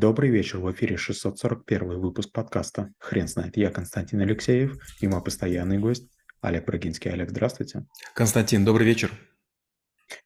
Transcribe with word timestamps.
Добрый 0.00 0.30
вечер, 0.30 0.60
в 0.60 0.70
эфире 0.70 0.96
641 0.96 1.98
выпуск 1.98 2.30
подкаста 2.30 2.92
«Хрен 3.00 3.26
знает». 3.26 3.56
Я 3.56 3.72
Константин 3.72 4.20
Алексеев 4.20 4.78
и 5.00 5.08
мой 5.08 5.20
постоянный 5.24 5.78
гость 5.78 6.08
Олег 6.40 6.66
Брагинский. 6.66 7.10
Олег, 7.10 7.30
здравствуйте. 7.30 7.84
Константин, 8.14 8.64
добрый 8.64 8.86
вечер. 8.86 9.10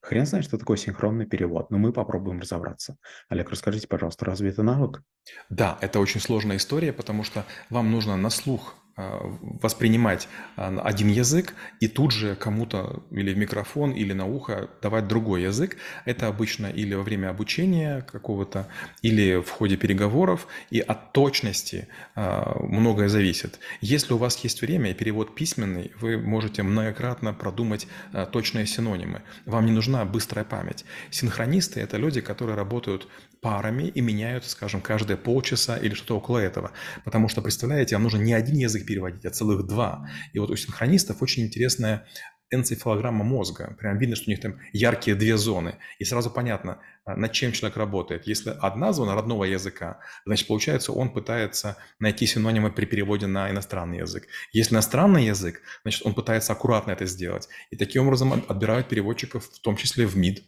Хрен 0.03 0.27
знает, 0.27 0.45
что 0.45 0.59
такое 0.59 0.77
синхронный 0.77 1.25
перевод, 1.25 1.71
но 1.71 1.79
мы 1.79 1.95
попробуем 1.95 2.39
разобраться. 2.39 2.99
Олег, 3.31 3.49
расскажите, 3.49 3.89
пожалуйста, 3.89 4.27
разве 4.27 4.51
это 4.51 4.63
навык? 4.63 5.03
Да, 5.49 5.79
это 5.81 6.01
очень 6.01 6.21
сложная 6.21 6.59
история, 6.59 6.93
потому 6.93 7.25
что 7.25 7.47
вам 7.71 7.91
нужно 7.91 8.19
на 8.19 8.29
слух 8.29 8.75
воспринимать 8.97 10.29
а, 10.57 10.81
один 10.85 11.09
язык 11.09 11.55
и 11.81 11.89
тут 11.89 12.13
же 12.13 12.35
кому-то 12.37 13.03
или 13.11 13.33
в 13.33 13.39
микрофон, 13.39 13.93
или 13.93 14.13
на 14.13 14.27
ухо 14.27 14.69
давать 14.83 15.09
другой 15.09 15.43
язык. 15.43 15.77
Это 16.05 16.29
обычно 16.29 16.67
или 16.67 16.95
во 16.95 17.03
время 17.03 17.31
обучения 17.31 18.03
какого-то, 18.03 18.69
или 19.01 19.41
в 19.41 19.49
ходе 19.49 19.77
переговоров, 19.77 20.47
и 20.71 20.81
от 20.81 21.13
точности 21.13 21.89
а, 22.15 22.59
многое 22.61 23.09
зависит. 23.09 23.59
Если 23.81 24.13
у 24.13 24.19
вас 24.19 24.37
есть 24.45 24.61
время 24.61 24.91
и 24.91 24.95
перевод 24.95 25.35
письменный, 25.35 25.93
вы 26.01 26.19
можете 26.19 26.63
многократно 26.63 27.33
продумать 27.33 27.87
точные 28.33 28.67
синонимы. 28.67 29.23
Вам 29.47 29.67
не 29.67 29.73
нужна 29.73 30.05
быстрая 30.05 30.45
память. 30.45 30.85
Синхронисты– 31.11 31.81
это 31.83 31.97
люди, 31.97 32.21
которые 32.21 32.57
работают 32.57 33.09
парами 33.43 33.89
и 33.89 34.01
меняют, 34.01 34.45
скажем, 34.45 34.81
каждые 34.81 35.17
полчаса 35.17 35.77
или 35.77 35.95
что-то 35.95 36.17
около 36.17 36.39
этого. 36.39 36.71
Потому 37.05 37.29
что, 37.29 37.43
представляете, 37.43 37.97
вам 37.97 38.05
нужно 38.05 38.19
не 38.19 38.33
один 38.33 38.57
язык 38.57 38.82
переводить, 38.83 39.25
а 39.25 39.31
целых 39.31 39.67
два. 39.67 40.09
И 40.33 40.39
вот 40.39 40.51
у 40.51 40.57
синхронистов 40.57 41.23
очень 41.23 41.45
интересная 41.45 42.07
энцефалограмма 42.53 43.25
мозга. 43.25 43.75
Прям 43.79 43.99
видно, 43.99 44.15
что 44.15 44.27
у 44.29 44.31
них 44.31 44.41
там 44.41 44.61
яркие 44.73 45.17
две 45.17 45.37
зоны. 45.37 45.79
И 45.99 46.05
сразу 46.05 46.31
понятно, 46.31 46.79
а, 47.05 47.17
над 47.17 47.33
чем 47.33 47.53
человек 47.53 47.77
работает. 47.77 48.27
Если 48.27 48.51
одна 48.61 48.93
зона 48.93 49.15
родного 49.15 49.45
языка, 49.45 50.01
значит, 50.27 50.47
получается, 50.47 50.93
он 50.93 51.13
пытается 51.13 51.77
найти 51.99 52.27
синонимы 52.27 52.71
при 52.71 52.85
переводе 52.85 53.27
на 53.27 53.51
иностранный 53.51 53.99
язык. 53.99 54.27
Если 54.53 54.75
иностранный 54.75 55.25
язык, 55.25 55.63
значит, 55.83 56.07
он 56.07 56.15
пытается 56.15 56.53
аккуратно 56.53 56.93
это 56.93 57.07
сделать. 57.07 57.49
И 57.71 57.77
таким 57.77 58.07
образом 58.07 58.45
отбирают 58.47 58.89
переводчиков, 58.89 59.45
в 59.45 59.61
том 59.61 59.77
числе 59.77 60.07
в 60.07 60.17
МИД. 60.17 60.45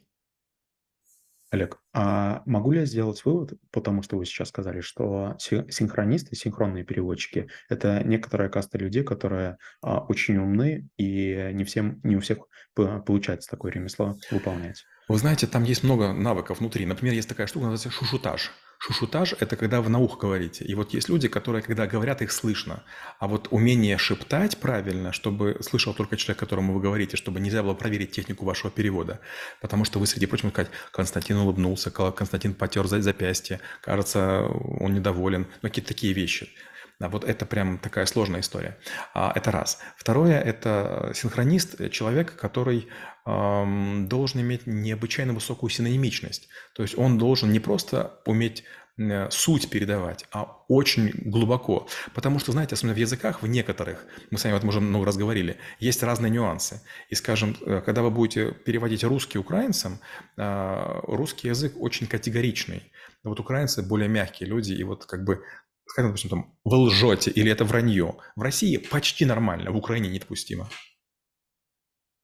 Олег, 1.55 1.79
а 1.93 2.43
могу 2.47 2.73
ли 2.73 2.81
я 2.81 2.87
сделать 2.87 3.25
вывод, 3.25 3.55
потому 3.71 4.03
что 4.03 4.17
вы 4.17 4.27
сейчас 4.27 4.49
сказали, 4.49 4.81
что 4.81 5.37
синхронисты, 5.39 6.37
синхронные 6.37 6.85
переводчики– 6.85 7.49
это 7.69 8.03
некоторая 8.05 8.49
каста 8.49 8.77
людей, 8.77 9.05
которые 9.05 9.59
а, 9.81 10.01
очень 10.01 10.37
умны, 10.37 10.89
и 10.97 11.51
не, 11.53 11.65
всем, 11.65 12.01
не 12.03 12.17
у 12.17 12.21
всех 12.21 12.39
получается 12.75 13.49
такое 13.49 13.73
ремесло 13.73 14.17
выполнять? 14.31 14.85
Вы 15.09 15.19
знаете, 15.19 15.47
там 15.47 15.65
есть 15.65 15.85
много 15.85 16.13
навыков 16.13 16.61
внутри. 16.61 16.87
Например, 16.87 17.15
есть 17.15 17.29
такая 17.29 17.47
штука, 17.47 17.67
называется 17.67 17.91
шушутаж. 17.91 18.51
Шушутаж– 18.87 19.35
это 19.41 19.57
когда 19.57 19.81
вы 19.81 19.89
на 19.89 19.99
ухо 19.99 20.19
говорите. 20.19 20.63
И 20.63 20.75
вот 20.75 20.93
есть 20.93 21.09
люди, 21.09 21.27
которые, 21.27 21.63
когда 21.63 21.87
говорят, 21.87 22.21
их 22.21 22.31
слышно. 22.31 22.83
А 23.19 23.29
вот 23.29 23.49
умение 23.51 23.97
шептать 23.97 24.59
правильно, 24.59 25.11
чтобы 25.11 25.57
слышал 25.63 25.95
только 25.95 26.19
человек, 26.19 26.39
которому 26.39 26.75
вы 26.75 26.81
говорите, 26.81 27.17
чтобы 27.17 27.41
нельзя 27.41 27.63
было 27.63 27.73
проверить 27.73 28.11
технику 28.11 28.45
вашего 28.45 28.71
перевода. 28.71 29.21
Потому 29.63 29.87
что 29.87 29.99
вы, 29.99 30.07
среди 30.07 30.27
прочего, 30.27 30.51
сказать, 30.51 30.71
Константин 30.93 31.39
улыбнулся, 31.39 31.91
Константин 31.91 32.53
потер 32.53 32.87
за 32.87 33.01
запястье, 33.01 33.61
кажется, 33.81 34.43
он 34.43 34.93
недоволен. 34.93 35.47
Ну, 35.63 35.69
какие-то 35.71 35.89
такие 35.89 36.13
вещи. 36.13 36.51
А 37.01 37.09
вот 37.09 37.25
это 37.25 37.45
прям 37.45 37.79
такая 37.79 38.07
сложная 38.07 38.41
история. 38.41 38.79
А, 39.15 39.33
это 39.35 39.51
раз. 39.51 39.81
Второе– 39.97 40.41
это 40.45 41.13
синхронист, 41.15 41.91
человек, 41.91 42.37
который 42.37 42.89
должен 43.27 44.41
иметь 44.43 44.67
необычайно 44.67 45.33
высокую 45.33 45.71
синонимичность. 45.71 46.49
То 46.75 46.83
есть 46.83 46.99
он 46.99 47.17
должен 47.17 47.51
не 47.53 47.59
просто 47.59 48.21
уметь 48.27 48.65
э, 48.99 49.31
суть 49.31 49.71
передавать, 49.71 50.27
а 50.31 50.59
очень 50.69 51.11
глубоко. 51.25 51.89
Потому 52.13 52.39
что, 52.39 52.53
знаете, 52.53 52.75
особенно 52.75 52.95
в 52.95 52.99
языках, 52.99 53.43
в 53.43 53.47
некоторых, 53.47 54.05
мы 54.31 54.37
с 54.37 54.45
вами 54.45 54.55
вот 54.55 54.65
уже 54.65 54.83
много 54.83 55.07
раз 55.07 55.17
говорили, 55.17 55.57
есть 55.81 56.03
разные 56.03 56.29
нюансы. 56.29 56.83
И, 57.09 57.15
скажем, 57.15 57.57
э, 57.65 57.81
когда 57.81 58.03
вы 58.03 58.11
будете 58.11 58.53
переводить 58.53 59.05
русский 59.05 59.39
украинцам, 59.39 60.01
э, 60.37 61.01
русский 61.05 61.49
язык 61.49 61.73
очень 61.81 62.07
категоричный. 62.07 62.93
Вот 63.23 63.41
украинцы 63.41 63.83
более 63.83 64.11
мягкие 64.11 64.51
люди, 64.51 64.75
и 64.75 64.85
вот 64.85 65.07
как 65.07 65.25
бы 65.25 65.43
скажем, 65.87 66.11
допустим, 66.11 66.31
там, 66.31 66.59
вы 66.65 66.77
лжете 66.77 67.31
или 67.31 67.51
это 67.51 67.65
вранье. 67.65 68.17
В 68.37 68.43
России 68.43 68.77
почти 68.77 69.25
нормально, 69.25 69.71
в 69.71 69.77
Украине 69.77 70.09
недопустимо. 70.09 70.69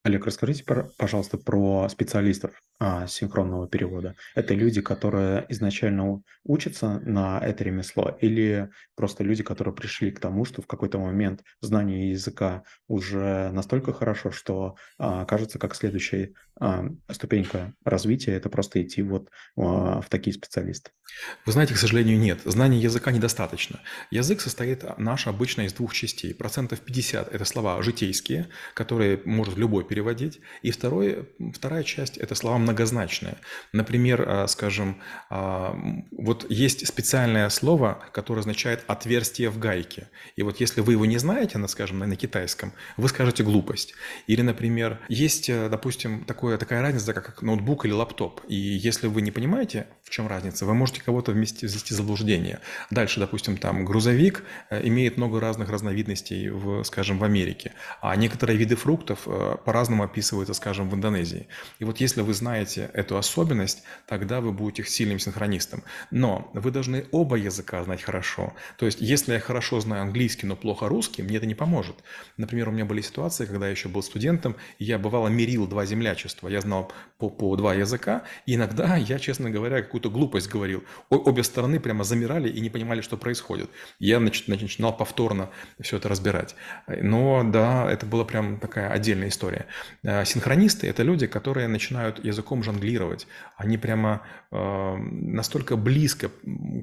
Олег, 0.02 0.24
расскажите, 0.26 0.64
пожалуйста, 0.96 1.36
про 1.36 1.88
специалистов 1.88 2.52
синхронного 3.08 3.68
перевода. 3.68 4.16
Это 4.34 4.54
люди, 4.54 4.80
которые 4.80 5.44
изначально 5.50 6.22
учатся 6.44 7.00
на 7.00 7.38
это 7.38 7.64
ремесло, 7.64 8.16
или 8.20 8.70
просто 8.96 9.22
люди, 9.22 9.42
которые 9.42 9.74
пришли 9.74 10.10
к 10.10 10.20
тому, 10.20 10.44
что 10.44 10.62
в 10.62 10.66
какой-то 10.66 10.98
момент 10.98 11.42
знание 11.60 12.10
языка 12.10 12.62
уже 12.88 13.50
настолько 13.52 13.92
хорошо, 13.92 14.30
что 14.30 14.76
а, 14.98 15.24
кажется, 15.24 15.58
как 15.58 15.74
следующая 15.74 16.32
а, 16.58 16.84
ступенька 17.10 17.74
развития, 17.84 18.32
это 18.32 18.48
просто 18.48 18.82
идти 18.82 19.02
вот 19.02 19.30
а, 19.56 20.00
в 20.00 20.08
такие 20.08 20.34
специалисты. 20.34 20.90
Вы 21.46 21.52
знаете, 21.52 21.74
к 21.74 21.78
сожалению, 21.78 22.18
нет. 22.18 22.40
Знания 22.44 22.78
языка 22.78 23.10
недостаточно. 23.12 23.80
Язык 24.10 24.40
состоит 24.40 24.84
наш 24.98 25.26
обычно 25.26 25.62
из 25.62 25.72
двух 25.72 25.94
частей. 25.94 26.34
Процентов 26.34 26.80
50– 26.80 27.28
это 27.34 27.44
слова 27.44 27.82
житейские, 27.82 28.48
которые 28.74 29.20
может 29.24 29.56
любой 29.56 29.84
переводить. 29.84 30.40
И 30.62 30.70
второе, 30.70 31.26
вторая 31.54 31.82
часть– 31.82 32.16
это 32.18 32.34
слова 32.34 32.58
многозначные. 32.70 33.36
Например, 33.72 34.24
а, 34.26 34.46
скажем, 34.46 35.02
а, 35.28 35.76
вот 36.12 36.46
есть 36.50 36.86
специальное 36.86 37.48
слово, 37.50 38.02
которое 38.12 38.40
означает 38.40 38.84
«отверстие 38.86 39.50
в 39.50 39.58
гайке». 39.58 40.08
И 40.36 40.42
вот 40.42 40.60
если 40.60 40.80
вы 40.80 40.92
его 40.92 41.06
не 41.06 41.18
знаете, 41.18 41.58
на, 41.58 41.68
скажем, 41.68 41.98
на, 41.98 42.16
китайском, 42.16 42.72
вы 42.96 43.08
скажете 43.08 43.42
«глупость». 43.42 43.94
Или, 44.28 44.42
например, 44.42 44.98
есть, 45.08 45.48
э, 45.48 45.68
допустим, 45.68 46.24
такое, 46.24 46.58
такая 46.58 46.82
разница, 46.82 47.12
как 47.12 47.42
ноутбук 47.42 47.84
или 47.84 47.92
лаптоп. 47.92 48.40
И 48.48 48.54
если 48.54 49.08
вы 49.08 49.22
не 49.22 49.30
понимаете, 49.30 49.86
в 50.02 50.10
чем 50.10 50.28
разница, 50.28 50.66
вы 50.66 50.74
можете 50.74 51.02
кого-то 51.02 51.32
вместе 51.32 51.66
ввести 51.66 51.94
заблуждение. 51.94 52.60
Дальше, 52.90 53.20
допустим, 53.20 53.56
там 53.56 53.84
грузовик 53.84 54.44
э, 54.70 54.86
имеет 54.86 55.16
много 55.16 55.40
разных 55.40 55.70
разновидностей, 55.70 56.50
в, 56.50 56.84
скажем, 56.84 57.18
в 57.18 57.24
Америке. 57.24 57.72
А 58.00 58.16
некоторые 58.16 58.56
виды 58.56 58.76
фруктов 58.76 59.20
э, 59.26 59.56
по-разному 59.64 60.04
описываются, 60.04 60.54
скажем, 60.54 60.88
в 60.88 60.94
Индонезии. 60.94 61.48
И 61.80 61.84
вот 61.84 62.00
если 62.00 62.22
вы 62.22 62.34
знаете 62.34 62.59
знаете 62.60 62.90
эту 62.92 63.16
особенность, 63.16 63.82
тогда 64.06 64.40
вы 64.40 64.52
будете 64.52 64.84
сильным 64.84 65.18
синхронистом. 65.18 65.82
Но 66.10 66.50
вы 66.52 66.70
должны 66.70 67.06
оба 67.10 67.36
языка 67.36 67.82
знать 67.84 68.02
хорошо. 68.02 68.52
То 68.76 68.86
есть, 68.86 69.00
если 69.00 69.32
я 69.32 69.40
хорошо 69.40 69.80
знаю 69.80 70.02
английский, 70.02 70.46
но 70.46 70.56
плохо 70.56 70.88
русский, 70.88 71.22
мне 71.22 71.38
это 71.38 71.46
не 71.46 71.54
поможет. 71.54 71.96
Например, 72.36 72.68
у 72.68 72.72
меня 72.72 72.84
были 72.84 73.00
ситуации, 73.00 73.46
когда 73.46 73.66
я 73.66 73.70
еще 73.70 73.88
был 73.88 74.02
студентом, 74.02 74.56
и 74.78 74.84
я 74.84 74.98
бывало 74.98 75.28
мерил 75.28 75.66
два 75.66 75.86
землячества. 75.86 76.48
Я 76.48 76.60
знал 76.60 76.92
по, 77.18 77.30
по 77.30 77.56
два 77.56 77.74
языка, 77.74 78.24
и 78.44 78.56
иногда 78.56 78.96
я, 78.96 79.18
честно 79.18 79.50
говоря, 79.50 79.80
какую-то 79.80 80.10
глупость 80.10 80.50
говорил. 80.50 80.84
обе 81.08 81.42
стороны 81.42 81.80
прямо 81.80 82.04
замирали 82.04 82.50
и 82.50 82.60
не 82.60 82.68
понимали, 82.68 83.00
что 83.00 83.16
происходит. 83.16 83.70
Я 83.98 84.20
начинал 84.20 84.94
повторно 84.94 85.48
все 85.80 85.96
это 85.96 86.08
разбирать. 86.08 86.54
Но 86.86 87.42
да, 87.44 87.90
это 87.90 88.04
была 88.04 88.24
прям 88.24 88.58
такая 88.58 88.90
отдельная 88.90 89.28
история. 89.28 89.66
А 90.04 90.24
синхронисты– 90.24 90.86
это 90.88 91.02
люди, 91.02 91.26
которые 91.26 91.68
начинают 91.68 92.22
языком 92.24 92.49
языком 92.50 92.62
жонглировать. 92.62 93.26
Они 93.56 93.78
прямо 93.78 94.22
э, 94.50 94.96
настолько 94.96 95.76
близко 95.76 96.30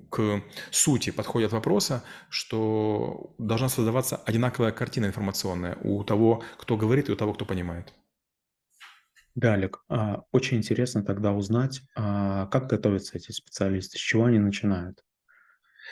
к 0.10 0.42
сути 0.72 1.12
подходят 1.12 1.52
вопроса, 1.52 2.04
что 2.30 3.34
должна 3.38 3.70
создаваться 3.70 4.18
одинаковая 4.26 4.72
картина 4.72 5.08
информационная 5.08 5.78
у 5.84 6.04
того, 6.04 6.44
кто 6.58 6.78
говорит, 6.78 7.10
и 7.10 7.12
у 7.12 7.16
того, 7.16 7.34
кто 7.34 7.46
понимает. 7.46 7.94
А, 9.90 10.24
очень 10.32 10.58
интересно 10.58 11.04
тогда 11.04 11.32
узнать, 11.32 11.82
а, 11.96 12.48
как 12.48 12.68
готовятся 12.68 13.18
эти 13.18 13.32
специалисты, 13.32 13.98
с 13.98 14.02
чего 14.02 14.26
они 14.26 14.40
начинают. 14.40 15.04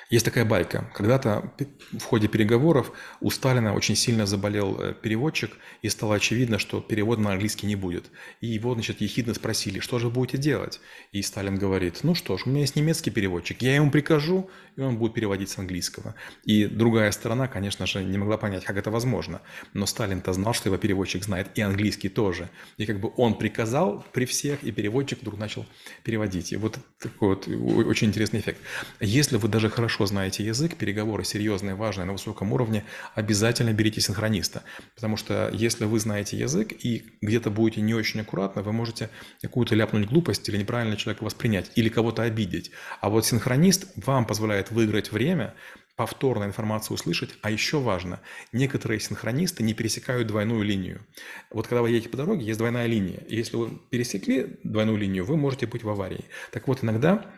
Есть 0.09 0.25
такая 0.25 0.45
байка. 0.45 0.91
Когда-то 0.93 1.51
в 1.91 2.03
ходе 2.03 2.27
переговоров 2.27 2.91
у 3.21 3.31
Сталина 3.31 3.73
очень 3.73 3.95
сильно 3.95 4.27
заболел 4.27 4.79
э, 4.79 4.93
переводчик, 4.93 5.51
и 5.81 5.89
стало 5.89 6.15
очевидно, 6.15 6.59
что 6.59 6.79
перевод 6.79 7.17
на 7.19 7.31
английский 7.31 7.65
не 7.65 7.75
будет. 7.75 8.05
И 8.39 8.47
его, 8.47 8.73
значит, 8.75 9.01
ехидно 9.01 9.33
спросили, 9.33 9.79
что 9.79 9.97
же 9.97 10.09
будете 10.09 10.37
делать? 10.37 10.79
И 11.11 11.23
Сталин 11.23 11.57
говорит, 11.57 11.99
ну 12.03 12.13
что 12.13 12.37
ж, 12.37 12.43
у 12.45 12.49
меня 12.49 12.61
есть 12.61 12.75
немецкий 12.75 13.09
переводчик, 13.09 13.61
я 13.63 13.75
ему 13.75 13.89
прикажу, 13.89 14.49
и 14.75 14.81
он 14.81 14.97
будет 14.97 15.15
переводить 15.15 15.49
с 15.49 15.57
английского. 15.57 16.13
И 16.43 16.65
другая 16.65 17.11
сторона, 17.11 17.47
конечно 17.47 17.87
же, 17.87 18.03
не 18.03 18.17
могла 18.17 18.37
понять, 18.37 18.63
как 18.63 18.77
это 18.77 18.91
возможно. 18.91 19.41
Но 19.73 19.87
Сталин-то 19.87 20.33
знал, 20.33 20.53
что 20.53 20.69
его 20.69 20.77
переводчик 20.77 21.23
знает 21.23 21.47
и 21.55 21.61
английский 21.61 22.09
тоже. 22.09 22.49
И 22.77 22.85
как 22.85 22.99
бы 22.99 23.11
он 23.17 23.35
приказал 23.35 24.05
при 24.13 24.25
всех, 24.25 24.63
и 24.63 24.71
переводчик 24.71 25.21
вдруг 25.21 25.39
начал 25.39 25.65
переводить. 26.03 26.51
И 26.53 26.57
вот 26.57 26.77
такой 26.99 27.29
вот 27.29 27.47
очень 27.87 28.09
интересный 28.09 28.41
эффект. 28.41 28.59
Если 28.99 29.37
вы 29.37 29.47
даже 29.47 29.69
хорошо 29.69 29.84
хорошо 29.85 30.07
знаете 30.07 30.43
язык, 30.43 30.77
переговоры 30.77 31.23
серьезные, 31.23 31.75
важные, 31.75 32.05
на 32.05 32.13
высоком 32.13 32.51
уровне, 32.53 32.85
обязательно 33.13 33.71
берите 33.71 34.01
синхрониста. 34.01 34.63
Потому 34.95 35.15
что 35.15 35.51
если 35.53 35.85
вы 35.85 35.99
знаете 35.99 36.35
язык 36.39 36.73
и 36.73 37.05
где-то 37.21 37.51
будете 37.51 37.81
не 37.81 37.93
очень 37.93 38.19
аккуратно, 38.21 38.63
вы 38.63 38.73
можете 38.73 39.11
какую-то 39.43 39.75
ляпнуть 39.75 40.09
глупость 40.09 40.49
или 40.49 40.57
неправильно 40.57 40.97
человека 40.97 41.23
воспринять, 41.23 41.71
или 41.75 41.89
кого-то 41.89 42.23
обидеть. 42.23 42.71
А 42.99 43.11
вот 43.11 43.27
синхронист 43.27 43.85
вам 43.95 44.25
позволяет 44.25 44.71
выиграть 44.71 45.11
время, 45.11 45.53
повторно 45.95 46.45
информацию 46.45 46.95
услышать, 46.95 47.35
а 47.43 47.51
еще 47.51 47.79
важно, 47.79 48.19
некоторые 48.51 48.99
синхронисты 48.99 49.61
не 49.61 49.75
пересекают 49.75 50.27
двойную 50.27 50.63
линию. 50.63 51.05
Вот 51.51 51.67
когда 51.67 51.83
вы 51.83 51.91
едете 51.91 52.09
по 52.09 52.17
дороге, 52.17 52.43
есть 52.43 52.57
двойная 52.57 52.87
линия. 52.87 53.19
И 53.27 53.35
если 53.35 53.55
вы 53.55 53.69
пересекли 53.91 54.57
двойную 54.63 54.97
линию, 54.97 55.25
вы 55.25 55.37
можете 55.37 55.67
быть 55.67 55.83
в 55.83 55.89
аварии. 55.89 56.25
Так 56.51 56.67
вот, 56.67 56.83
иногда 56.83 57.31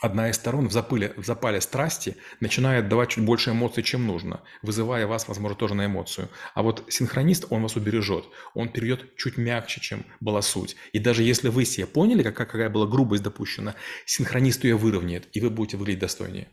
одна 0.00 0.30
из 0.30 0.36
сторон 0.36 0.68
в, 0.68 0.72
запыле, 0.72 1.12
в 1.16 1.24
запале 1.24 1.60
страсти 1.60 2.16
начинает 2.40 2.88
давать 2.88 3.10
чуть 3.10 3.24
больше 3.24 3.50
эмоций, 3.50 3.82
чем 3.82 4.06
нужно, 4.06 4.42
вызывая 4.62 5.06
вас, 5.06 5.28
возможно, 5.28 5.56
тоже 5.56 5.74
на 5.74 5.86
эмоцию. 5.86 6.28
А 6.54 6.62
вот 6.62 6.84
синхронист, 6.88 7.46
он 7.50 7.62
вас 7.62 7.76
убережет, 7.76 8.24
он 8.54 8.68
перейдет 8.68 9.16
чуть 9.16 9.36
мягче, 9.36 9.80
чем 9.80 10.04
была 10.20 10.42
суть. 10.42 10.76
И 10.92 10.98
даже 10.98 11.22
если 11.22 11.48
вы 11.48 11.64
себе 11.64 11.86
поняли, 11.86 12.22
какая, 12.22 12.46
какая 12.46 12.70
была 12.70 12.86
грубость 12.86 13.22
допущена, 13.22 13.74
синхронист 14.06 14.64
ее 14.64 14.76
выровняет, 14.76 15.28
и 15.32 15.40
вы 15.40 15.50
будете 15.50 15.76
выглядеть 15.76 16.00
достойнее. 16.00 16.48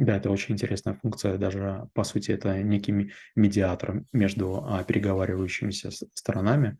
Да, 0.00 0.16
это 0.16 0.30
очень 0.30 0.54
интересная 0.54 0.94
функция. 0.94 1.36
Даже, 1.36 1.88
по 1.92 2.04
сути, 2.04 2.30
это 2.30 2.62
некий 2.62 3.12
медиатор 3.36 4.04
между 4.14 4.64
а, 4.64 4.82
переговаривающимися 4.82 5.90
сторонами. 5.90 6.78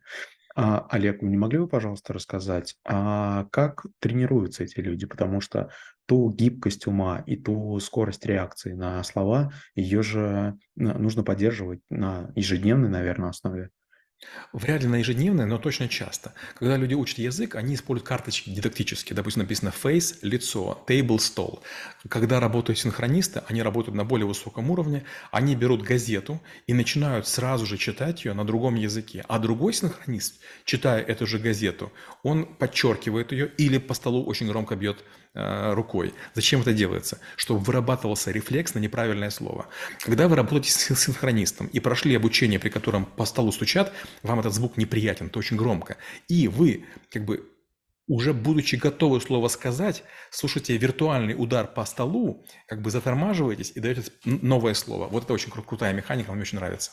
А, 0.55 0.85
Олег, 0.89 1.21
вы 1.21 1.29
не 1.29 1.37
могли 1.37 1.59
бы, 1.59 1.67
пожалуйста, 1.67 2.13
рассказать, 2.13 2.75
а 2.85 3.45
как 3.51 3.85
тренируются 3.99 4.63
эти 4.63 4.79
люди? 4.79 5.05
Потому 5.05 5.41
что 5.41 5.69
ту 6.05 6.29
гибкость 6.29 6.87
ума 6.87 7.23
и 7.25 7.37
ту 7.37 7.79
скорость 7.79 8.25
реакции 8.25 8.73
на 8.73 9.01
слова, 9.03 9.53
ее 9.75 10.03
же 10.03 10.57
нужно 10.75 11.23
поддерживать 11.23 11.81
на 11.89 12.31
ежедневной, 12.35 12.89
наверное, 12.89 13.29
основе. 13.29 13.69
Вряд 14.53 14.81
ли 14.81 14.87
на 14.87 14.97
ежедневной, 14.97 15.45
но 15.45 15.57
точно 15.57 15.87
часто. 15.87 16.33
Когда 16.55 16.75
люди 16.75 16.93
учат 16.93 17.17
язык, 17.19 17.55
они 17.55 17.75
используют 17.75 18.07
карточки 18.07 18.49
дидактические. 18.49 19.15
Допустим, 19.15 19.43
написано 19.43 19.71
face– 19.71 20.17
лицо, 20.21 20.83
table– 20.87 21.19
стол. 21.19 21.63
Когда 22.09 22.39
работают 22.39 22.77
синхронисты, 22.77 23.43
они 23.47 23.63
работают 23.63 23.95
на 23.95 24.03
более 24.03 24.27
высоком 24.27 24.69
уровне, 24.69 25.05
они 25.31 25.55
берут 25.55 25.83
газету 25.83 26.41
и 26.67 26.73
начинают 26.73 27.27
сразу 27.27 27.65
же 27.65 27.77
читать 27.77 28.25
ее 28.25 28.33
на 28.33 28.45
другом 28.45 28.75
языке. 28.75 29.23
А 29.27 29.39
другой 29.39 29.73
синхронист, 29.73 30.41
читая 30.65 31.01
эту 31.01 31.25
же 31.25 31.39
газету, 31.39 31.91
он 32.23 32.45
подчеркивает 32.45 33.31
ее 33.31 33.47
или 33.57 33.77
по 33.77 33.93
столу 33.93 34.25
очень 34.25 34.47
громко 34.47 34.75
бьет 34.75 35.03
рукой. 35.33 36.13
Зачем 36.33 36.61
это 36.61 36.73
делается? 36.73 37.19
Чтобы 37.37 37.61
вырабатывался 37.61 38.31
рефлекс 38.31 38.73
на 38.73 38.79
неправильное 38.79 39.29
слово. 39.29 39.67
Когда 39.99 40.27
вы 40.27 40.35
работаете 40.35 40.71
с 40.71 40.95
синхронистом 40.99 41.67
и 41.67 41.79
прошли 41.79 42.15
обучение, 42.15 42.59
при 42.59 42.69
котором 42.69 43.05
по 43.05 43.25
столу 43.25 43.51
стучат, 43.51 43.93
вам 44.23 44.39
этот 44.39 44.53
звук 44.53 44.77
неприятен, 44.77 45.27
это 45.27 45.39
очень 45.39 45.57
громко. 45.57 45.97
И 46.27 46.47
вы 46.47 46.85
как 47.09 47.25
бы 47.25 47.49
уже 48.07 48.33
будучи 48.33 48.75
готовы 48.75 49.21
слово 49.21 49.47
сказать, 49.47 50.03
слушайте 50.31 50.75
виртуальный 50.75 51.33
удар 51.37 51.65
по 51.65 51.85
столу, 51.85 52.45
как 52.67 52.81
бы 52.81 52.91
затормаживаетесь 52.91 53.71
и 53.73 53.79
даете 53.79 54.11
новое 54.25 54.73
слово. 54.73 55.07
Вот 55.07 55.23
это 55.23 55.33
очень 55.33 55.49
крутая 55.49 55.93
механика, 55.93 56.33
мне 56.33 56.41
очень 56.41 56.57
нравится. 56.57 56.91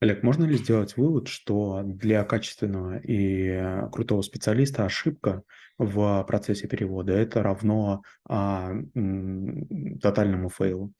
Олег, 0.00 0.22
можно 0.22 0.44
ли 0.44 0.56
сделать 0.56 0.96
вывод, 0.96 1.26
что 1.26 1.82
для 1.84 2.22
качественного 2.24 2.98
и 2.98 3.88
крутого 3.90 4.22
специалиста 4.22 4.84
ошибка 4.84 5.42
в 5.76 6.22
процессе 6.28 6.68
перевода 6.68 7.12
это 7.12 7.42
равно 7.42 8.02
а, 8.28 8.70
м, 8.94 9.98
тотальному 10.00 10.50
фейлу? 10.50 10.92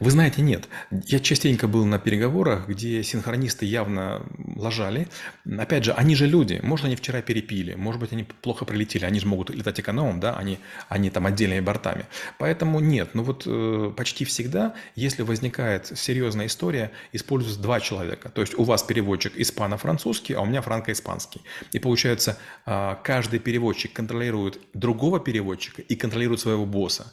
Вы 0.00 0.10
знаете, 0.10 0.42
нет. 0.42 0.68
Я 0.90 1.20
частенько 1.20 1.68
был 1.68 1.84
на 1.84 1.98
переговорах, 1.98 2.68
где 2.68 3.02
синхронисты 3.04 3.64
явно 3.64 4.26
лажали. 4.56 5.06
Опять 5.58 5.84
же, 5.84 5.92
они 5.92 6.16
же 6.16 6.26
люди. 6.26 6.58
Может, 6.62 6.86
они 6.86 6.96
вчера 6.96 7.22
перепили, 7.22 7.74
может 7.74 8.00
быть, 8.00 8.12
они 8.12 8.24
плохо 8.24 8.64
прилетели. 8.64 9.04
Они 9.04 9.20
же 9.20 9.26
могут 9.26 9.50
летать 9.50 9.78
экономом, 9.78 10.18
да, 10.18 10.36
они, 10.36 10.58
они 10.88 11.10
там 11.10 11.26
отдельными 11.26 11.60
бортами. 11.60 12.06
Поэтому 12.38 12.80
нет. 12.80 13.10
Ну 13.14 13.22
вот 13.22 13.44
э, 13.46 13.92
почти 13.96 14.24
всегда, 14.24 14.74
если 14.96 15.22
возникает 15.22 15.96
серьезная 15.96 16.46
история, 16.46 16.90
используются 17.12 17.62
два 17.62 17.78
человека. 17.80 18.30
То 18.30 18.40
есть 18.40 18.58
у 18.58 18.64
вас 18.64 18.82
переводчик 18.82 19.36
испано-французский, 19.36 20.34
а 20.34 20.40
у 20.40 20.46
меня 20.46 20.62
франко-испанский. 20.62 21.42
И 21.70 21.78
получается, 21.78 22.36
э, 22.66 22.96
каждый 23.04 23.38
переводчик 23.38 23.92
контролирует 23.92 24.58
другого 24.74 25.20
переводчика 25.20 25.82
и 25.82 25.94
контролирует 25.94 26.40
своего 26.40 26.66
босса. 26.66 27.12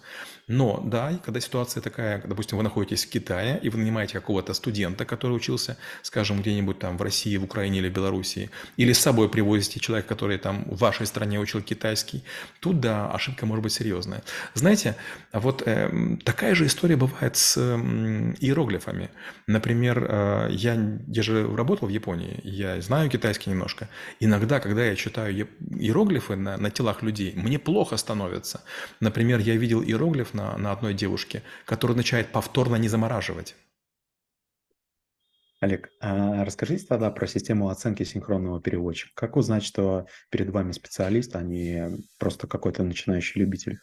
Но, 0.50 0.82
да, 0.84 1.20
когда 1.24 1.40
ситуация 1.40 1.80
такая, 1.82 2.24
допустим, 2.40 2.58
вы 2.58 2.64
находитесь 2.64 3.06
в 3.06 3.10
Китае, 3.10 3.60
и 3.62 3.70
вы 3.70 3.80
нанимаете 3.80 4.14
какого-то 4.14 4.54
студента, 4.54 5.04
который 5.04 5.34
учился, 5.34 5.76
скажем, 6.04 6.40
где-нибудь 6.40 6.80
там 6.80 6.98
в 6.98 7.02
России, 7.02 7.36
в 7.36 7.44
Украине 7.44 7.80
или 7.80 7.90
в 7.90 7.94
Белоруссии, 7.94 8.50
или 8.78 8.94
с 8.94 9.00
собой 9.00 9.28
привозите 9.28 9.82
человека, 9.82 10.08
который 10.08 10.38
там 10.38 10.64
в 10.66 10.78
вашей 10.78 11.06
стране 11.06 11.38
учил 11.38 11.62
китайский, 11.62 12.24
тут, 12.62 12.80
да, 12.80 13.12
ошибка 13.12 13.46
может 13.46 13.64
быть 13.64 13.74
серьезная. 13.74 14.22
Знаете, 14.54 14.96
вот 15.34 15.64
э, 15.66 16.18
такая 16.24 16.56
же 16.56 16.66
история 16.66 16.96
бывает 16.96 17.36
с 17.36 17.58
э, 17.58 17.76
иероглифами. 18.40 19.10
Например, 19.48 20.08
э, 20.10 20.48
я, 20.52 20.78
я 21.08 21.24
же 21.24 21.46
работал 21.58 21.90
в 21.90 21.92
Японии, 21.92 22.40
я 22.44 22.80
знаю 22.80 23.10
китайский 23.10 23.50
немножко. 23.50 23.90
Иногда, 24.22 24.62
когда 24.62 24.86
я 24.86 24.96
читаю 24.96 25.48
иероглифы 25.78 26.38
на, 26.38 26.56
на 26.56 26.72
телах 26.72 27.04
людей, 27.04 27.34
мне 27.36 27.60
плохо 27.60 27.98
становится. 27.98 28.62
Например, 29.02 29.40
я 29.40 29.58
видел 29.58 29.84
иероглиф 29.84 30.34
на, 30.34 30.58
на 30.58 30.72
одной 30.72 30.94
девушке, 30.94 31.44
который 31.66 31.92
означает 31.92 32.29
повторно 32.32 32.76
не 32.76 32.88
замораживать. 32.88 33.56
Олег, 35.62 35.90
а 36.00 36.46
расскажите 36.46 36.86
тогда 36.86 37.12
про 37.12 37.28
систему 37.28 37.68
оценки 37.68 38.04
синхронного 38.04 38.62
переводчика. 38.62 39.12
Как 39.14 39.36
узнать, 39.36 39.64
что 39.64 40.06
перед 40.30 40.50
вами 40.52 40.72
специалист, 40.72 41.36
а 41.36 41.42
не 41.42 41.98
просто 42.18 42.48
какой-то 42.48 42.84
начинающий 42.84 43.42
любитель? 43.42 43.80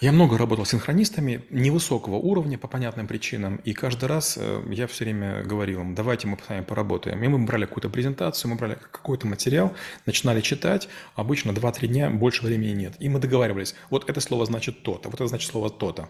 Я 0.00 0.12
много 0.12 0.38
работал 0.38 0.64
с 0.64 0.70
синхронистами 0.70 1.44
невысокого 1.50 2.16
уровня 2.16 2.56
по 2.56 2.68
понятным 2.68 3.08
причинам, 3.08 3.56
и 3.56 3.72
каждый 3.72 4.04
раз 4.04 4.38
э, 4.40 4.62
я 4.70 4.86
все 4.86 5.04
время 5.04 5.42
говорил 5.42 5.80
им, 5.80 5.96
давайте 5.96 6.28
мы 6.28 6.38
с 6.38 6.48
вами 6.48 6.62
поработаем. 6.62 7.22
И 7.24 7.26
мы 7.26 7.44
брали 7.44 7.66
какую-то 7.66 7.88
презентацию, 7.90 8.52
мы 8.52 8.56
брали 8.56 8.74
какой-то 8.74 9.26
материал, 9.26 9.74
начинали 10.06 10.40
читать, 10.40 10.88
обычно 11.16 11.50
2-3 11.50 11.86
дня, 11.88 12.10
больше 12.10 12.46
времени 12.46 12.70
нет. 12.70 12.94
И 13.00 13.08
мы 13.08 13.18
договаривались, 13.18 13.74
вот 13.90 14.08
это 14.08 14.20
слово 14.20 14.46
значит 14.46 14.84
то-то, 14.84 15.08
вот 15.08 15.14
это 15.16 15.26
значит 15.26 15.50
слово 15.50 15.68
то-то. 15.68 16.08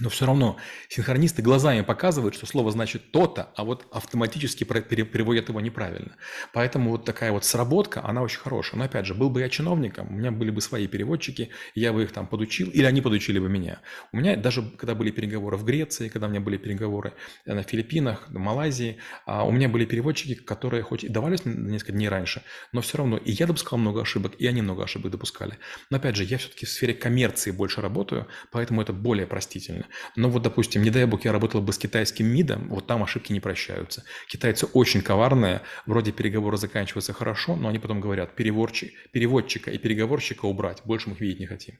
Но 0.00 0.08
все 0.08 0.26
равно 0.26 0.56
синхронисты 0.88 1.42
глазами 1.42 1.82
показывают, 1.82 2.34
что 2.34 2.46
слово 2.46 2.70
значит 2.70 3.12
то-то, 3.12 3.50
а 3.54 3.64
вот 3.64 3.86
автоматически 3.92 4.64
переводят 4.64 5.48
его 5.48 5.60
неправильно. 5.60 6.16
Поэтому 6.52 6.90
вот 6.90 7.04
такая 7.04 7.32
вот 7.32 7.44
сработка, 7.44 8.04
она 8.04 8.22
очень 8.22 8.40
хорошая. 8.40 8.78
Но 8.78 8.84
опять 8.84 9.06
же, 9.06 9.14
был 9.14 9.30
бы 9.30 9.40
я 9.40 9.48
чиновником, 9.48 10.08
у 10.08 10.12
меня 10.12 10.30
были 10.30 10.50
бы 10.50 10.60
свои 10.60 10.86
переводчики, 10.86 11.50
я 11.74 11.92
бы 11.92 12.02
их 12.02 12.12
там 12.12 12.26
подучил, 12.26 12.70
или 12.70 12.84
они 12.84 13.00
подучили 13.02 13.38
бы 13.38 13.48
меня. 13.48 13.80
У 14.12 14.16
меня 14.16 14.36
даже, 14.36 14.62
когда 14.62 14.94
были 14.94 15.10
переговоры 15.10 15.56
в 15.56 15.64
Греции, 15.64 16.08
когда 16.08 16.26
у 16.26 16.30
меня 16.30 16.40
были 16.40 16.56
переговоры 16.56 17.12
э, 17.44 17.54
на 17.54 17.62
Филиппинах, 17.62 18.28
в 18.28 18.38
Малайзии, 18.38 18.96
а 19.26 19.44
у 19.44 19.52
меня 19.52 19.68
были 19.68 19.84
переводчики, 19.84 20.34
которые 20.34 20.82
хоть 20.82 21.04
и 21.04 21.08
давались 21.08 21.44
несколько 21.44 21.92
дней 21.92 22.08
раньше, 22.08 22.42
но 22.72 22.80
все 22.80 22.98
равно 22.98 23.18
и 23.18 23.32
я 23.32 23.46
допускал 23.46 23.78
много 23.78 24.00
ошибок, 24.00 24.34
и 24.38 24.46
они 24.46 24.62
много 24.62 24.84
ошибок 24.84 25.10
допускали. 25.10 25.58
Но 25.90 25.98
опять 25.98 26.16
же, 26.16 26.24
я 26.24 26.38
все-таки 26.38 26.66
в 26.66 26.70
сфере 26.70 26.94
коммерции 26.94 27.50
больше 27.50 27.80
работаю, 27.80 28.26
поэтому 28.50 28.80
это 28.80 28.92
более 28.92 29.26
простительно. 29.26 29.86
Но 30.16 30.28
вот, 30.28 30.42
допустим, 30.42 30.82
не 30.82 30.90
дай 30.90 31.04
бог, 31.06 31.24
я 31.24 31.32
работал 31.32 31.60
бы 31.60 31.72
с 31.72 31.78
китайским 31.78 32.26
МИДом, 32.26 32.68
вот 32.68 32.86
там 32.86 33.02
ошибки 33.02 33.32
не 33.32 33.40
прощаются. 33.40 34.04
Китайцы 34.28 34.66
очень 34.66 35.02
коварные, 35.02 35.62
вроде 35.86 36.12
переговоры 36.12 36.56
заканчиваются 36.56 37.12
хорошо, 37.12 37.56
но 37.56 37.68
они 37.68 37.78
потом 37.78 38.00
говорят, 38.00 38.34
переводчик, 38.34 38.92
переводчика 39.12 39.70
и 39.70 39.78
переговорщика 39.78 40.46
убрать, 40.46 40.82
больше 40.84 41.08
мы 41.08 41.14
их 41.14 41.20
видеть 41.20 41.40
не 41.40 41.46
хотим. 41.46 41.78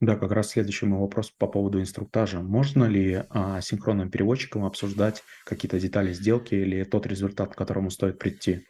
Да, 0.00 0.16
как 0.16 0.32
раз 0.32 0.50
следующий 0.50 0.86
мой 0.86 1.00
вопрос 1.00 1.30
по 1.30 1.46
поводу 1.46 1.80
инструктажа. 1.80 2.40
Можно 2.40 2.84
ли 2.84 3.24
а, 3.30 3.60
синхронным 3.60 4.10
переводчикам 4.10 4.64
обсуждать 4.64 5.22
какие-то 5.44 5.78
детали 5.78 6.12
сделки 6.12 6.54
или 6.54 6.84
тот 6.84 7.06
результат, 7.06 7.54
к 7.54 7.56
которому 7.56 7.90
стоит 7.90 8.18
прийти? 8.18 8.66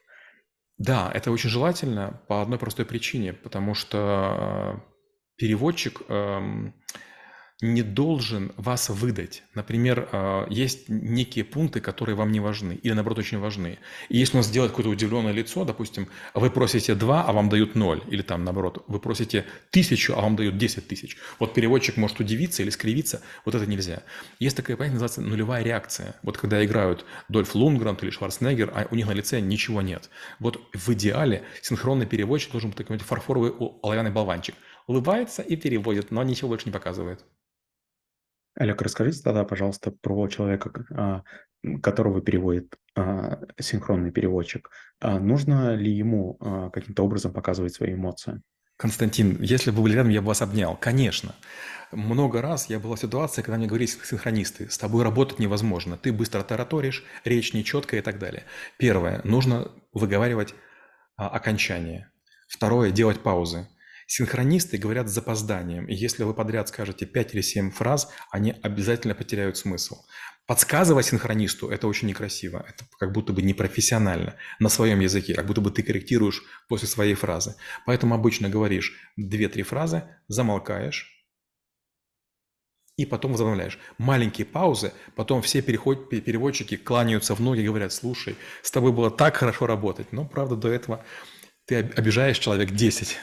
Да, 0.78 1.10
это 1.14 1.30
очень 1.30 1.50
желательно 1.50 2.20
по 2.28 2.42
одной 2.42 2.58
простой 2.58 2.84
причине, 2.84 3.32
потому 3.32 3.74
что 3.74 4.76
э, 4.76 4.80
переводчик 5.36 6.02
эм, 6.08 6.74
не 7.60 7.82
должен 7.82 8.52
вас 8.56 8.88
выдать. 8.88 9.44
Например, 9.54 10.08
а, 10.10 10.46
есть 10.50 10.88
некие 10.88 11.44
пункты, 11.44 11.80
которые 11.80 12.16
вам 12.16 12.32
не 12.32 12.40
важны 12.40 12.72
или, 12.82 12.92
наоборот, 12.92 13.20
очень 13.20 13.38
важны. 13.38 13.78
И 14.08 14.18
если 14.18 14.38
он 14.38 14.42
сделает 14.42 14.72
какое-то 14.72 14.90
удивленное 14.90 15.32
лицо, 15.32 15.64
допустим, 15.64 16.08
вы 16.34 16.50
просите 16.50 16.94
2, 16.94 17.22
а 17.22 17.32
вам 17.32 17.48
дают 17.48 17.76
0, 17.76 18.02
или 18.08 18.22
там, 18.22 18.44
наоборот, 18.44 18.84
вы 18.88 18.98
просите 18.98 19.46
тысячу, 19.70 20.14
а 20.16 20.20
вам 20.20 20.34
дают 20.34 20.58
10 20.58 20.88
тысяч. 20.88 21.16
Вот 21.38 21.54
переводчик 21.54 21.96
может 21.96 22.18
удивиться 22.18 22.62
или 22.62 22.70
скривиться, 22.70 23.22
вот 23.44 23.54
это 23.54 23.66
нельзя. 23.66 24.02
Есть 24.40 24.56
такая 24.56 24.76
понятие, 24.76 24.94
называется 24.94 25.20
нулевая 25.22 25.62
реакция. 25.62 26.16
Вот 26.22 26.36
когда 26.36 26.64
играют 26.64 27.04
Дольф 27.28 27.54
Лунгранд 27.54 28.02
или 28.02 28.10
Шварценеггер, 28.10 28.72
а 28.74 28.88
у 28.90 28.96
них 28.96 29.06
на 29.06 29.12
лице 29.12 29.40
ничего 29.40 29.80
нет. 29.80 30.10
Вот 30.40 30.60
в 30.72 30.92
идеале 30.92 31.44
синхронный 31.62 32.06
переводчик 32.06 32.50
должен 32.50 32.70
быть 32.70 32.78
такой 32.78 32.98
фарфоровый 32.98 33.52
оловянный 33.82 34.10
болванчик– 34.10 34.56
улыбается 34.86 35.42
и 35.42 35.56
переводит, 35.56 36.10
но 36.10 36.22
ничего 36.22 36.48
больше 36.48 36.66
не 36.66 36.72
показывает. 36.72 37.24
Олег, 38.56 38.82
расскажите 38.82 39.20
тогда, 39.22 39.44
пожалуйста, 39.44 39.90
про 39.90 40.28
человека, 40.28 40.70
а, 40.90 41.22
которого 41.82 42.20
переводит, 42.20 42.76
а, 42.94 43.40
синхронный 43.60 44.12
переводчик. 44.12 44.70
А, 45.00 45.18
нужно 45.18 45.74
ли 45.74 45.90
ему, 45.90 46.38
каким-то 46.72 47.04
образом 47.04 47.32
показывать 47.32 47.74
свои 47.74 47.94
эмоции? 47.94 48.42
Константин, 48.76 49.40
если 49.40 49.70
бы 49.70 49.78
вы 49.78 49.82
были 49.84 49.94
рядом, 49.94 50.10
я 50.10 50.20
бы 50.20 50.28
вас 50.28 50.42
обнял. 50.42 50.76
Конечно. 50.76 51.34
Много 51.92 52.42
раз 52.42 52.68
я 52.68 52.80
была 52.80 52.96
в 52.96 53.00
ситуации, 53.00 53.42
когда 53.42 53.56
мне 53.56 53.66
говорили 53.66 53.88
синхронисты, 53.88 54.68
с 54.68 54.78
тобой 54.78 55.04
работать 55.04 55.38
невозможно, 55.38 55.96
ты 55.96 56.12
быстро 56.12 56.42
тараторишь, 56.42 57.04
речь 57.24 57.54
нечеткая 57.54 58.00
и 58.00 58.02
так 58.02 58.18
далее. 58.18 58.44
Первое, 58.78 59.20
нужно 59.22 59.70
выговаривать 59.92 60.54
окончание. 61.16 62.10
Второе, 62.48 62.90
делать 62.90 63.20
паузы. 63.20 63.68
Синхронисты 64.06 64.78
говорят 64.78 65.08
с 65.08 65.12
запозданием, 65.12 65.86
и 65.86 65.94
если 65.94 66.24
вы 66.24 66.34
подряд 66.34 66.68
скажете 66.68 67.06
5 67.06 67.34
или 67.34 67.40
7 67.40 67.70
фраз, 67.70 68.10
они 68.30 68.54
обязательно 68.62 69.14
потеряют 69.14 69.56
смысл. 69.56 69.96
Подсказывать 70.46 71.06
синхронисту– 71.06 71.70
это 71.70 71.86
очень 71.86 72.08
некрасиво, 72.08 72.66
это 72.68 72.84
как 72.98 73.12
будто 73.12 73.32
бы 73.32 73.40
непрофессионально 73.40 74.36
на 74.58 74.68
своем 74.68 75.00
языке, 75.00 75.34
как 75.34 75.46
будто 75.46 75.62
бы 75.62 75.70
ты 75.70 75.82
корректируешь 75.82 76.42
после 76.68 76.86
своей 76.86 77.14
фразы. 77.14 77.56
Поэтому 77.86 78.14
обычно 78.14 78.50
говоришь 78.50 78.92
2-3 79.18 79.62
фразы, 79.62 80.04
замолкаешь, 80.28 81.14
и 82.96 83.06
потом 83.06 83.32
возобновляешь. 83.32 83.78
Маленькие 83.98 84.46
паузы, 84.46 84.92
потом 85.16 85.42
все 85.42 85.62
переход, 85.62 86.10
переводчики 86.10 86.76
кланяются 86.76 87.34
в 87.34 87.40
ноги 87.40 87.60
и 87.60 87.66
говорят, 87.66 87.92
слушай, 87.92 88.36
с 88.62 88.70
тобой 88.70 88.92
было 88.92 89.10
так 89.10 89.36
хорошо 89.36 89.66
работать. 89.66 90.12
Но, 90.12 90.26
правда, 90.26 90.56
до 90.56 90.68
этого 90.68 91.04
ты 91.64 91.76
обижаешь 91.76 92.38
человек 92.38 92.70
10. 92.70 93.18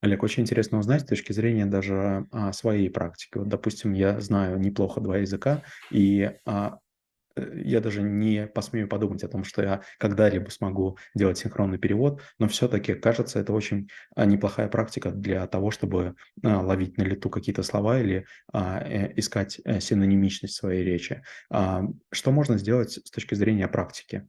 Олег, 0.00 0.22
очень 0.22 0.44
интересно 0.44 0.78
узнать 0.78 1.02
с 1.02 1.04
точки 1.06 1.32
зрения 1.32 1.66
даже, 1.66 2.26
а, 2.30 2.52
своей 2.52 2.88
практики. 2.88 3.36
Вот, 3.38 3.48
допустим, 3.48 3.92
я 3.94 4.20
знаю 4.20 4.58
неплохо 4.60 5.00
2 5.00 5.18
языка, 5.18 5.62
и, 5.90 6.32
а, 6.46 6.78
э, 7.36 7.60
я 7.64 7.80
даже 7.80 8.02
не 8.02 8.46
посмею 8.48 8.88
подумать 8.88 9.24
о 9.24 9.28
том, 9.28 9.44
что 9.44 9.62
я 9.62 9.82
когда-либо 9.98 10.50
смогу 10.50 10.98
делать 11.14 11.38
синхронный 11.38 11.78
перевод, 11.78 12.22
но 12.38 12.48
все-таки, 12.48 12.94
кажется, 12.94 13.40
это 13.40 13.52
очень, 13.52 13.88
а, 14.16 14.26
неплохая 14.26 14.68
практика 14.68 15.10
для 15.12 15.46
того, 15.48 15.70
чтобы, 15.72 16.16
а, 16.44 16.62
ловить 16.62 16.98
на 16.98 17.02
лету 17.04 17.30
какие-то 17.30 17.62
слова 17.64 18.00
или, 18.00 18.26
а, 18.52 18.80
э, 18.82 19.12
искать, 19.16 19.60
э, 19.64 19.80
синонимичность 19.80 20.54
своей 20.56 20.84
речи. 20.84 21.22
Что 22.12 22.32
можно 22.32 22.58
сделать 22.58 22.92
с 22.92 23.10
точки 23.10 23.34
зрения 23.34 23.68
практики? 23.68 24.28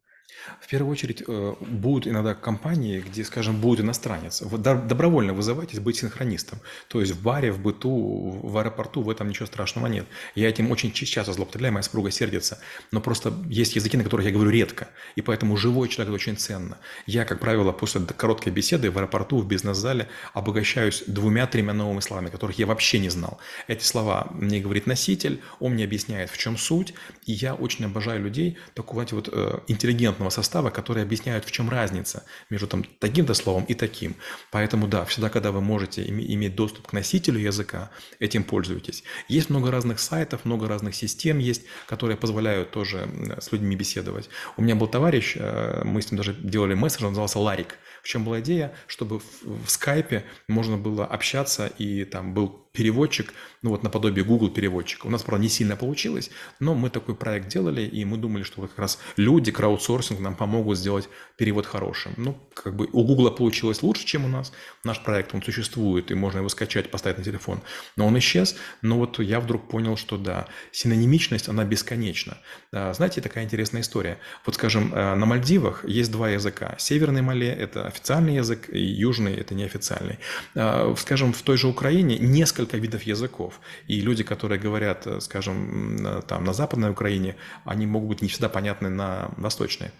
В 0.61 0.67
первую 0.67 0.91
очередь, 0.91 1.23
э, 1.27 1.55
будут 1.59 2.07
иногда 2.07 2.33
компании, 2.33 2.99
где, 2.99 3.23
скажем, 3.23 3.59
будет 3.59 3.81
иностранец. 3.81 4.41
Вы 4.41 4.57
добровольно 4.57 5.33
вызывайтесь 5.33 5.79
быть 5.79 5.97
синхронистом. 5.97 6.59
То 6.87 7.01
есть 7.01 7.13
в 7.13 7.21
баре, 7.21 7.51
в 7.51 7.59
быту, 7.59 8.39
в 8.43 8.57
аэропорту 8.57 9.01
в 9.01 9.09
этом 9.09 9.29
ничего 9.29 9.45
страшного 9.45 9.87
нет. 9.87 10.05
Я 10.35 10.49
этим 10.49 10.71
очень 10.71 10.91
часто 10.91 11.33
злоупотребляю, 11.33 11.73
моя 11.73 11.83
супруга 11.83 12.11
сердится. 12.11 12.59
Но 12.91 13.01
просто 13.01 13.33
есть 13.47 13.75
языки, 13.75 13.97
на 13.97 14.03
которых 14.03 14.25
я 14.25 14.31
говорю 14.31 14.51
редко. 14.51 14.89
И 15.15 15.21
поэтому 15.21 15.57
живой 15.57 15.87
человек– 15.89 16.09
это 16.13 16.15
очень 16.15 16.37
ценно. 16.37 16.77
Я, 17.05 17.25
как 17.25 17.39
правило, 17.39 17.71
после 17.71 18.01
короткой 18.01 18.53
беседы 18.53 18.91
в 18.91 18.97
аэропорту, 18.97 19.39
в 19.39 19.47
бизнес-зале 19.47 20.07
обогащаюсь 20.33 21.03
двумя-тремя 21.07 21.73
новыми 21.73 21.99
словами, 21.99 22.29
которых 22.29 22.57
я 22.59 22.65
вообще 22.65 22.99
не 22.99 23.09
знал. 23.09 23.39
Эти 23.67 23.83
слова 23.83 24.27
мне 24.31 24.59
говорит 24.59 24.87
носитель, 24.87 25.41
он 25.59 25.73
мне 25.73 25.83
объясняет, 25.83 26.29
в 26.29 26.37
чем 26.37 26.57
суть. 26.57 26.93
И 27.25 27.33
я 27.33 27.55
очень 27.55 27.85
обожаю 27.85 28.21
людей 28.23 28.57
такого, 28.73 28.99
знаете, 28.99 29.15
вот 29.15 29.29
э, 29.31 29.59
интеллигентного 29.67 30.18
командного 30.19 30.29
состава, 30.29 30.69
которые 30.69 31.03
объясняют, 31.03 31.45
в 31.45 31.51
чем 31.51 31.69
разница 31.69 32.23
между 32.49 32.67
там, 32.67 32.83
таким-то 32.99 33.33
словом 33.33 33.65
и 33.69 33.73
таким. 33.73 34.15
Поэтому 34.51 34.87
да, 34.87 35.03
всегда, 35.05 35.29
когда 35.29 35.51
вы 35.51 35.61
можете 35.61 36.03
иметь 36.07 36.55
доступ 36.55 36.87
к 36.87 36.93
носителю 36.93 37.39
языка, 37.39 37.89
этим 38.19 38.43
пользуйтесь. 38.43 39.03
Есть 39.29 39.49
много 39.49 39.71
разных 39.71 39.99
сайтов, 39.99 40.45
много 40.45 40.67
разных 40.67 40.95
систем 40.95 41.39
есть, 41.39 41.63
которые 41.87 42.17
позволяют 42.17 42.71
тоже 42.71 43.07
с 43.39 43.51
людьми 43.51 43.75
беседовать. 43.75 44.29
У 44.57 44.61
меня 44.61 44.75
был 44.75 44.87
товарищ, 44.87 45.37
э, 45.39 45.83
мы 45.85 46.01
с 46.01 46.11
ним 46.11 46.17
даже 46.17 46.33
делали 46.33 46.75
месседж, 46.75 47.03
он 47.03 47.09
назывался 47.09 47.39
Ларик. 47.39 47.77
В 48.03 48.07
чем 48.07 48.23
была 48.23 48.39
идея? 48.39 48.71
Чтобы 48.87 49.19
в 49.43 49.67
скайпе 49.67 50.23
можно 50.47 50.77
было 50.77 51.05
общаться, 51.05 51.67
и 51.79 52.05
там 52.05 52.33
был 52.33 52.68
переводчик, 52.71 53.33
ну 53.61 53.71
вот 53.71 53.83
наподобие 53.83 54.23
Google 54.23 54.49
переводчика. 54.49 55.07
У 55.07 55.09
нас, 55.09 55.23
правда, 55.23 55.43
не 55.43 55.49
сильно 55.49 55.75
получилось, 55.75 56.29
но 56.59 56.75
мы 56.75 56.89
такой 56.89 57.15
проект 57.15 57.47
делали, 57.47 57.81
и 57.81 58.05
мы 58.05 58.17
думали, 58.17 58.43
что 58.43 58.61
вот 58.61 58.69
как 58.69 58.79
раз 58.79 58.99
люди, 59.17 59.51
краудсорсинг 59.51 60.19
нам 60.19 60.35
помогут 60.35 60.77
сделать 60.77 61.09
перевод 61.37 61.65
хорошим. 61.65 62.13
Ну, 62.17 62.37
как 62.53 62.75
бы 62.75 62.87
у 62.91 63.03
Google 63.03 63.31
получилось 63.31 63.81
лучше, 63.81 64.05
чем 64.05 64.25
у 64.25 64.27
нас. 64.27 64.51
Наш 64.83 65.03
проект, 65.03 65.33
он 65.33 65.41
существует, 65.41 66.11
и 66.11 66.13
можно 66.13 66.39
его 66.39 66.49
скачать, 66.49 66.91
поставить 66.91 67.17
на 67.17 67.23
телефон. 67.23 67.61
Но 67.95 68.05
он 68.05 68.17
исчез, 68.19 68.55
но 68.81 68.97
вот 68.97 69.19
я 69.19 69.39
вдруг 69.39 69.67
понял, 69.67 69.97
что 69.97 70.17
да, 70.17 70.47
синонимичность, 70.71 71.49
она 71.49 71.65
бесконечна. 71.65 72.37
Знаете, 72.71 73.21
такая 73.21 73.45
интересная 73.45 73.81
история. 73.81 74.19
Вот, 74.45 74.55
скажем, 74.55 74.93
э, 74.93 75.15
на 75.15 75.25
Мальдивах 75.25 75.85
есть 75.85 76.11
два 76.11 76.29
языка. 76.29 76.75
Северный 76.77 77.21
Мале– 77.21 77.47
это 77.59 77.87
официальный 77.87 78.35
язык, 78.35 78.69
и 78.69 78.79
южный– 78.79 79.33
это 79.35 79.55
неофициальный. 79.55 80.19
А, 80.55 80.93
скажем, 80.97 81.33
в 81.33 81.41
той 81.41 81.57
же 81.57 81.67
Украине 81.67 82.17
несколько 82.19 82.58
несколько 82.59 82.77
видов 82.77 83.03
языков. 83.03 83.59
И 83.87 84.01
люди, 84.01 84.23
которые 84.23 84.59
говорят, 84.59 85.07
э, 85.07 85.21
скажем, 85.21 86.21
там, 86.27 86.43
на 86.43 86.53
Западной 86.53 86.91
Украине, 86.91 87.35
они 87.65 87.85
могут 87.85 88.09
быть 88.09 88.21
не 88.21 88.27
всегда 88.27 88.49
понятны 88.49 88.89
на 88.89 89.31
Восточной. 89.37 89.91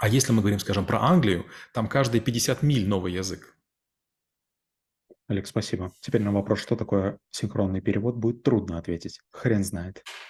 А 0.00 0.08
если 0.08 0.32
мы 0.32 0.40
говорим, 0.40 0.58
скажем, 0.58 0.84
про 0.84 0.98
Англию, 1.00 1.46
там 1.72 1.88
каждые 1.88 2.20
50 2.20 2.62
миль 2.62 2.88
новый 2.88 3.12
язык. 3.12 3.56
Олег, 5.28 5.46
спасибо. 5.46 5.92
Теперь 6.00 6.22
на 6.22 6.32
вопрос, 6.32 6.60
что 6.60 6.76
такое 6.76 7.18
синхронный 7.30 7.80
перевод, 7.80 8.16
будет 8.16 8.42
трудно 8.42 8.78
ответить. 8.78 9.20
Хрен 9.32 9.64
знает. 9.64 10.04